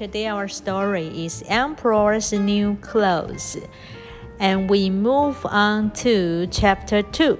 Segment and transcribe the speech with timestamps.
[0.00, 3.58] today our story is Emperor's New Clothes.
[4.38, 7.38] And we move on to chapter 2.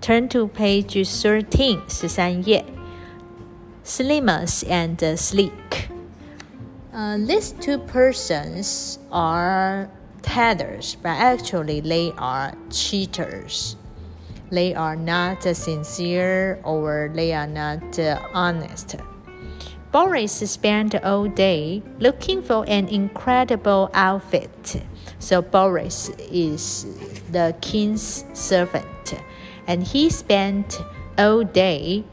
[0.00, 2.64] Turn to page 13, 13页.
[3.84, 5.88] Slimus and Sleek.
[6.92, 9.88] Uh, these two persons are
[10.22, 13.76] tethers, but actually they are cheaters.
[14.50, 17.96] They are not sincere or they are not
[18.34, 18.96] honest.
[19.90, 24.82] Boris spent all day looking for an incredible outfit.
[25.18, 26.86] So Boris is
[27.32, 29.14] the king's servant,
[29.66, 30.78] and he spent
[31.16, 32.04] all day,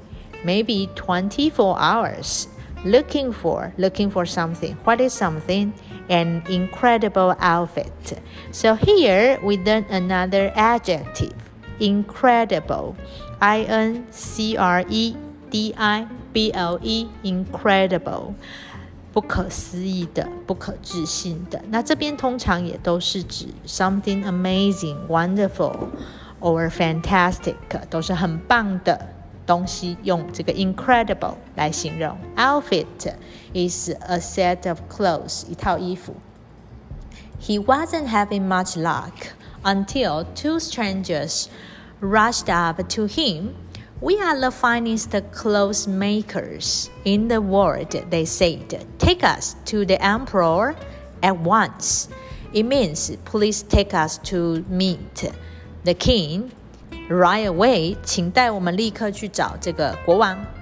[0.46, 2.48] maybe 24 hours,
[2.86, 4.76] looking for looking for something.
[4.86, 5.74] What is something?
[6.08, 8.22] An incredible outfit.
[8.52, 11.34] So here we learn another adjective,
[11.80, 12.96] incredible.
[13.42, 15.18] I N C R E
[15.50, 18.35] D I B L E incredible，
[19.13, 21.63] 不可思议的、不可置信的。
[21.71, 25.89] 那这边通常也都是指 something amazing、wonderful
[26.41, 27.57] or fantastic，
[27.89, 29.09] 都是很棒的
[29.47, 32.17] 东西，用这个 incredible 来形容。
[32.37, 32.87] Outfit
[33.53, 36.15] is a set of clothes，一套衣服。
[37.41, 39.33] He wasn't having much luck
[39.65, 41.47] until two strangers
[42.01, 43.55] rushed up to him
[44.01, 48.87] we are the finest clothes makers in the world, they said.
[48.99, 50.75] Take us to the emperor
[51.23, 52.09] at once.
[52.53, 55.31] It means please take us to meet
[55.85, 56.51] the king
[57.11, 57.97] right away.
[58.03, 60.54] 请带我们立刻去找这个国王。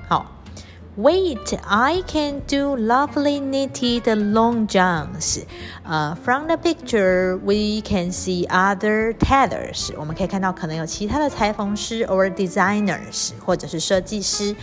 [0.93, 0.93] 好。
[0.99, 5.47] Wait, I can do lovely knitted long johns.
[5.87, 9.93] Uh, from the picture, we can see other tailors.
[9.97, 14.57] 我们可以看到可能有其他的裁缝师 or designers 或者是设计师。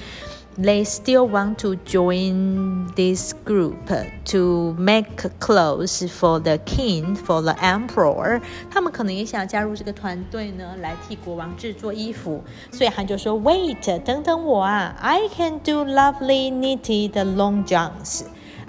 [0.57, 3.75] they still want to join this group
[4.25, 8.41] to make clothes for the king, for the emperor。
[8.71, 12.43] 他们可能也想加入这个团队呢，来替国王制作衣服。
[12.71, 14.95] 所以他就说：“Wait，等等我啊！
[14.99, 18.23] I can do lovely knitted long johns。”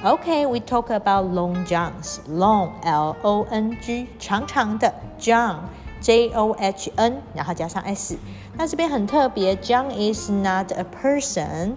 [0.04, 2.18] Okay, we talk about long johns.
[2.28, 5.56] Long, L-O-N-G，长长的 John。
[6.00, 8.16] J O H N，然后加上 S。
[8.56, 11.74] 那这边很特别，John is not a person。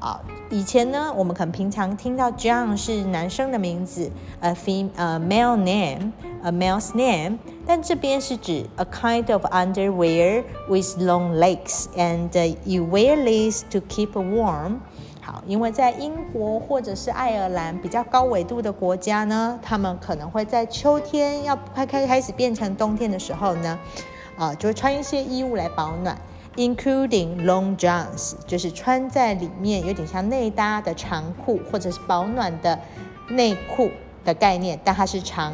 [0.00, 7.38] 啊，以前呢，我们可能平常听到 John 是男生的名字，a fem 呃 male name，a male's name。
[7.66, 14.76] 但这边是指 a kind of underwear with long legs，and you wear this to keep warm。
[15.25, 23.79] 好，因为在英国或者是爱尔兰比较高纬度的国家呢，他们可能会在秋天要快开开始变成冬天的时候呢，
[24.37, 26.17] 啊，就会穿一些衣物来保暖
[26.57, 32.77] ，including long johns，就是穿在里面有点像内搭的长裤或者是保暖的
[33.29, 33.89] 内裤
[34.25, 35.53] 的概念，但它是长，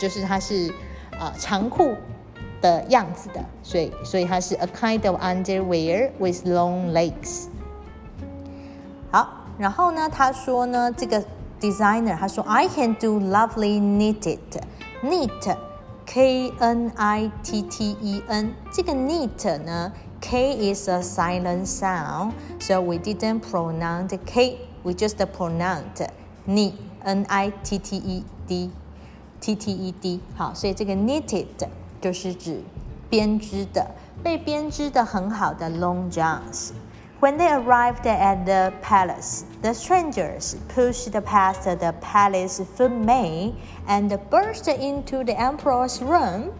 [0.00, 0.74] 就是它是
[1.20, 1.94] 呃长裤
[2.60, 7.46] 的样子的，所以所以它是 a kind of underwear with long legs。
[9.11, 11.23] 好，然后呢，他说呢，这个
[11.59, 14.39] designer 他说 I can do lovely knitted
[15.03, 15.57] knit
[16.05, 22.31] K N I T T E N 这个 knit 呢 K is a silent sound
[22.59, 26.07] so we didn't pronounce K we just pronounced
[26.45, 28.71] knit N I T T E D
[29.39, 31.45] T T E D 好，所以这个 knitted
[32.01, 32.61] 就是指
[33.09, 33.91] 编织的，
[34.23, 36.71] 被编织的很好的 long johns。
[37.19, 43.55] when they arrived at the palace, the strangers pushed past the palace footmen
[43.87, 46.51] and burst into the emperor's room.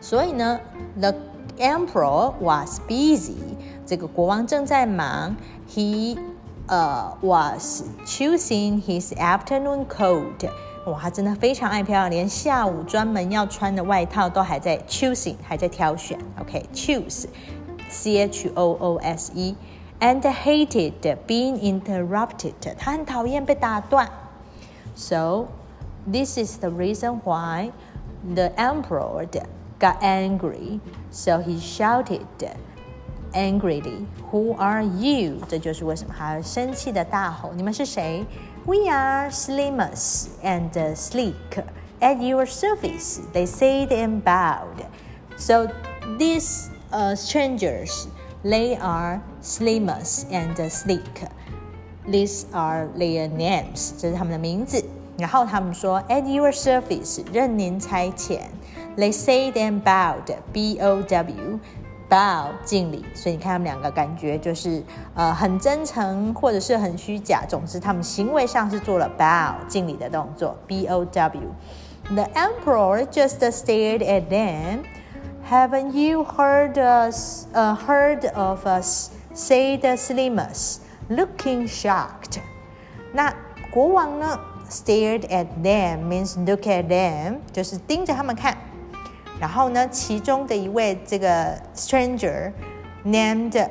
[0.00, 0.58] 所以呢，
[0.98, 1.14] the
[1.58, 3.36] emperor was busy，
[3.84, 5.36] 这个国王正在忙。
[5.68, 6.16] He
[6.68, 10.48] 呃 was choosing his afternoon coat。
[10.85, 16.17] 哇，他真的非常爱漂亮，连下午专门要穿的外套都还在 choosing，还在挑选。
[16.39, 20.93] OK，choose，C H O O S E，and hated
[21.27, 22.53] being interrupted。
[22.79, 24.09] 他很讨厌被打断。
[24.95, 25.49] So
[26.11, 27.71] this is the reason why
[28.33, 29.27] the emperor
[29.79, 30.79] got angry.
[31.11, 32.25] So he shouted
[33.33, 38.25] angrily, "Who are you?" 这就是为什么他生气的大吼：“你们是谁？”
[38.63, 41.57] We are Slimus and uh, sleek.
[41.99, 44.85] At your service, they said and bowed.
[45.35, 45.67] So
[46.19, 48.07] these uh, strangers,
[48.43, 51.23] they are Slimus and uh, sleek.
[52.07, 54.83] These are their names，这是他们的名字。
[55.17, 58.41] 然后他们说，At your service，任您差遣。
[58.95, 61.59] They said and bowed, B O W.
[62.11, 64.83] bow 敬礼，所以你看他们两个感觉就是
[65.15, 71.55] 呃很真诚或者是很虚假，总之他们行为上是做了 bow 敬礼的动作，b o w。
[72.13, 74.83] The emperor just stared at them.
[75.49, 77.45] Haven't you heard us?
[77.53, 79.11] Uh, heard of us?
[79.33, 80.79] Said Slimus,
[81.09, 82.39] looking shocked.
[83.13, 83.33] 那
[83.71, 84.37] 国王呢
[84.69, 88.57] ？Stared at them means look at them，就是盯着他们看。
[89.40, 92.52] 然后呢，其中的一位这个 stranger
[93.04, 93.68] named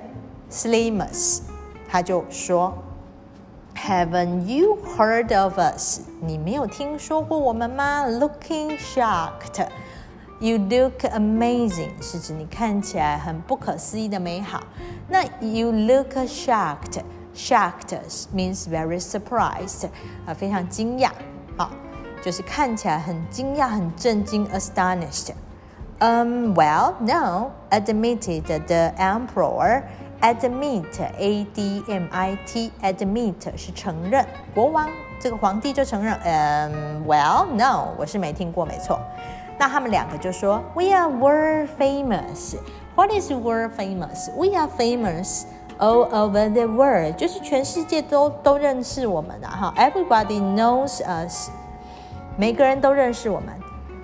[0.51, 1.41] Slimus，
[1.89, 6.01] 他就说：“Haven't you heard of us？
[6.21, 8.05] 你没有听说过我们吗？
[8.07, 14.61] Looking shocked。You look amazing，是指你看起来很不可思议的美好。
[15.07, 17.97] 那 You look shocked，shocked
[18.33, 19.87] means very surprised，
[20.25, 21.09] 啊，非常惊讶，
[21.57, 21.71] 好，
[22.21, 25.29] 就是看起来很惊讶、很震惊，astonished。
[25.99, 29.83] Um, well, no, admitted the emperor.
[30.21, 34.89] Admit, a d m i t, admit 是承认，国王
[35.19, 36.13] 这个皇帝就承认。
[36.23, 38.99] 嗯、um,，Well, no，我是没听过，没错。
[39.57, 42.55] 那他们两个就说，We are world famous.
[42.95, 44.29] What is world famous?
[44.35, 45.43] We are famous
[45.79, 49.73] all over the world，就是全世界都都认识我们的哈。
[49.77, 51.49] Everybody knows us，
[52.37, 53.53] 每个人都认识我们。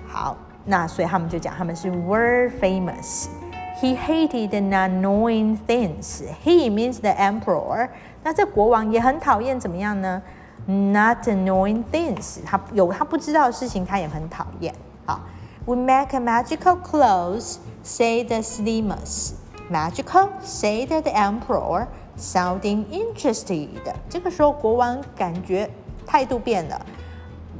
[0.08, 0.36] 好。
[0.66, 6.22] 那所以他们就讲他们是 world famous。He hated the annoying things.
[6.44, 7.88] He means the emperor.
[8.22, 10.22] 那这国王也很讨厌怎么样呢？
[10.66, 12.38] Not annoying things.
[12.44, 14.72] 他有他不知道的事情，他也很讨厌。
[15.04, 15.20] 好，
[15.64, 19.32] We make magical clothes, say the slimmers.
[19.68, 21.86] Magical, say the emperor,
[22.16, 23.68] sounding interested.
[24.08, 25.68] 这个时候国王感觉
[26.06, 26.86] 态度变了。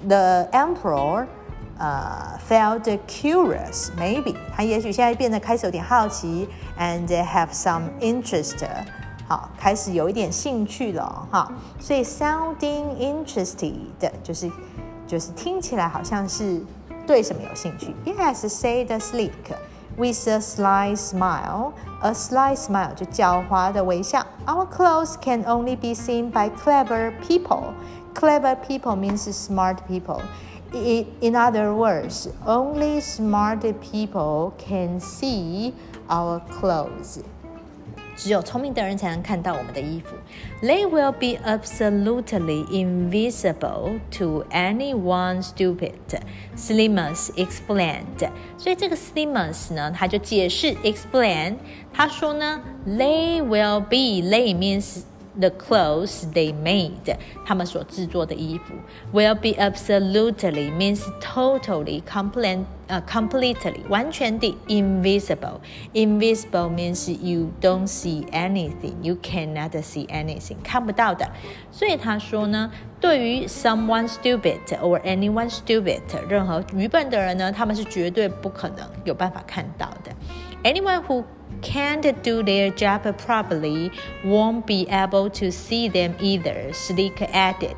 [0.06, 1.26] The emperor
[1.78, 8.64] 呃、uh,，felt curious maybe，他也许现在变得开始有点好奇，and have some interest，
[9.26, 11.50] 好，开始有一点兴趣了哈。
[11.80, 14.50] 所以 sounding interested 就是
[15.06, 16.62] 就是听起来好像是
[17.06, 17.94] 对什么有兴趣。
[18.04, 19.32] Yes，said sleek
[19.96, 24.24] with a sly smile，a sly smile 就狡猾的微笑。
[24.46, 27.72] Our clothes can only be seen by clever people.
[28.14, 30.20] Clever people means smart people.
[30.73, 35.73] in other words, only smart people can see
[36.09, 37.21] our clothes.
[38.15, 40.15] 只有聪明的人才能看到我们的衣服。
[40.65, 45.93] They will be absolutely invisible to anyone stupid,
[46.57, 48.27] Slimus explained.
[48.57, 51.57] 所以这个 Slimus 呢，他就解释 explain，
[51.93, 55.03] 他说呢，they will be，they means
[55.40, 57.16] the clothes they made，
[57.46, 58.74] 他们所制作的衣服，
[59.12, 65.60] will be absolutely means totally, complete, 呃、uh,，completely 完全的 invisible.
[65.94, 71.26] Invisible means you don't see anything, you cannot see anything，看不到的。
[71.70, 80.12] 所以他说呢，对于 someone stupid or anyone stupid，任何愚笨的人呢，他们是绝对不可能有办法看到的。
[80.62, 81.24] Anyone who
[81.60, 83.90] can't do their job properly
[84.24, 86.72] won't be able to see them either.
[86.72, 87.76] Sleek added.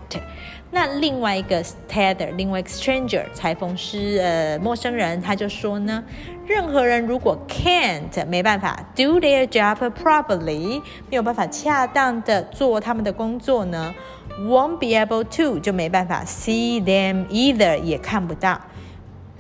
[0.71, 6.03] 那另外一个 tether，另外一个 stranger 裁缝师，呃，陌生人，他就说呢，
[6.49, 13.95] 任何人如果 can't 没办法 do their job properly，没有办法恰当的做他们的工作呢
[14.41, 18.61] won't be able to 就没办法 see them either 也看不到。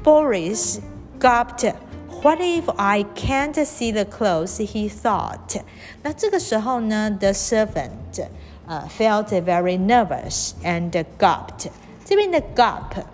[0.05, 0.79] Boris
[1.19, 1.73] gulped.
[2.23, 4.57] What if I can't see the clothes?
[4.57, 5.61] He thought.
[6.03, 8.26] 那这个时候呢，the servant
[8.67, 11.69] 呃、uh, felt very nervous and gulped.
[12.05, 13.05] 这边的 gulp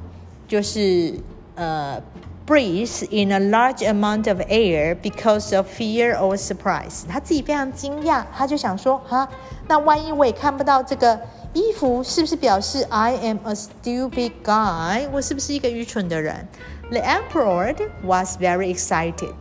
[0.47, 1.19] 就是
[1.57, 2.01] 呃
[2.47, 7.05] breathe in a large amount of air because of fear or surprise。
[7.09, 9.29] 他自己非常惊讶，他就想说哈，
[9.67, 11.21] 那万一我也看不到这个
[11.53, 15.09] 衣服，是不是表示 I am a stupid guy？
[15.13, 16.47] 我是不是一个愚蠢的人
[16.92, 17.74] the emperor
[18.04, 19.36] was very excited.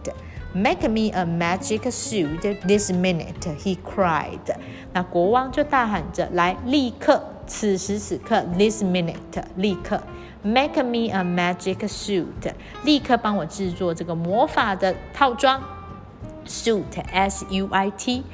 [0.55, 4.57] Make me a magic suit this minute, he cried.
[4.93, 7.23] 那国王就大喊着：“来，立刻！
[7.47, 10.01] 此时此刻，this minute，立刻
[10.43, 12.53] ，make me a magic suit，
[12.85, 15.63] 立刻帮我制作这个魔法的套装
[16.47, 18.25] ，suit，s u i t。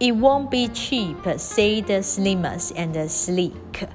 [0.00, 3.86] It won't be cheap," said Slimus and Sleek.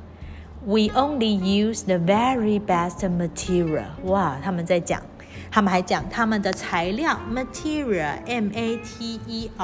[0.67, 3.89] We only use the very best material.
[4.05, 5.03] 哇，他们在讲，
[5.51, 9.55] 他们还讲他们的材料 material, M-A-T-E-R-I-A-L,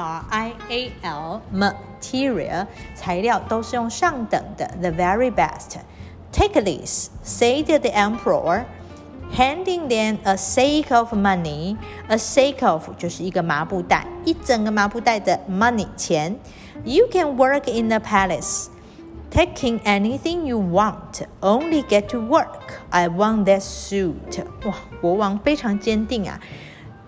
[1.51, 8.65] material 材料都是用上等的，the very best。Take this, said the emperor,
[9.35, 11.75] handing them a sack of money.
[12.07, 16.39] A sack of 就是一个麻布袋，一整个麻布袋的 money 钱。
[16.83, 18.67] You can work in the palace,
[19.35, 21.21] taking anything you want.
[21.41, 22.81] Only get to work.
[22.91, 24.43] I want that suit.
[24.65, 26.39] 哇，国王非常坚定啊。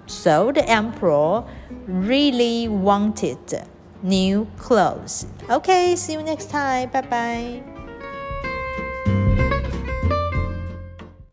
[0.07, 1.43] So the emperor
[1.88, 3.38] really wanted
[4.01, 5.25] new clothes.
[5.48, 6.89] Okay, see you next time.
[6.91, 7.63] Bye bye.
[9.05, 9.47] Thank you.